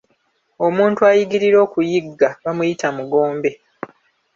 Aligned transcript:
Omuntu 0.65 0.99
ayigirira 1.09 1.57
okuyigga 1.65 2.29
ayitibwa 2.49 2.87
Mugombe. 2.97 3.51